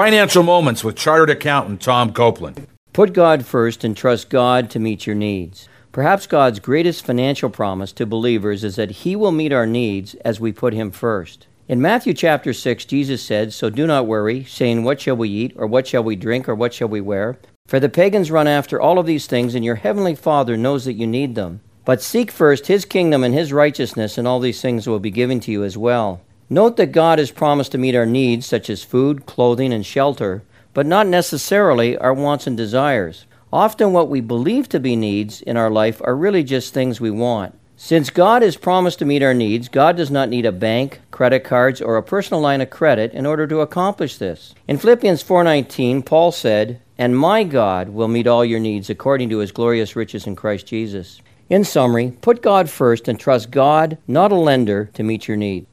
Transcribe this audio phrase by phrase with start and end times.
[0.00, 2.66] Financial Moments with Chartered Accountant Tom Copeland.
[2.94, 5.68] Put God first and trust God to meet your needs.
[5.92, 10.40] Perhaps God's greatest financial promise to believers is that He will meet our needs as
[10.40, 11.48] we put Him first.
[11.68, 15.52] In Matthew chapter 6, Jesus said, So do not worry, saying, What shall we eat,
[15.54, 17.38] or what shall we drink, or what shall we wear?
[17.66, 20.94] For the pagans run after all of these things, and your heavenly Father knows that
[20.94, 21.60] you need them.
[21.84, 25.40] But seek first His kingdom and His righteousness, and all these things will be given
[25.40, 26.22] to you as well.
[26.52, 30.42] Note that God has promised to meet our needs, such as food, clothing, and shelter,
[30.74, 33.24] but not necessarily our wants and desires.
[33.52, 37.10] Often, what we believe to be needs in our life are really just things we
[37.10, 37.54] want.
[37.76, 41.44] Since God has promised to meet our needs, God does not need a bank, credit
[41.44, 44.52] cards, or a personal line of credit in order to accomplish this.
[44.66, 49.38] In Philippians 4:19, Paul said, "And my God will meet all your needs according to
[49.38, 54.32] his glorious riches in Christ Jesus." In summary, put God first and trust God, not
[54.32, 55.66] a lender, to meet your need.